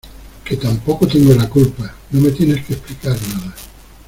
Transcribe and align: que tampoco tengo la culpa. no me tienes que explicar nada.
que 0.43 0.57
tampoco 0.57 1.05
tengo 1.07 1.35
la 1.35 1.47
culpa. 1.47 1.93
no 2.09 2.21
me 2.21 2.31
tienes 2.31 2.65
que 2.65 2.73
explicar 2.73 3.15
nada. 3.35 3.53